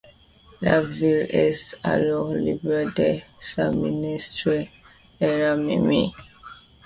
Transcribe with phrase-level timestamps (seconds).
[0.61, 4.71] La ville est alors libre de s'administrer
[5.19, 6.09] elle-même.